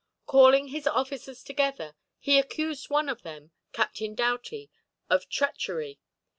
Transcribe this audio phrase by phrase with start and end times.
[0.25, 4.71] Calling his officers together, he accused one of them, Captain Doughty,
[5.11, 5.99] of treachery.